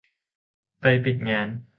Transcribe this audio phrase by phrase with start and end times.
[0.79, 1.47] ไปปิดงาน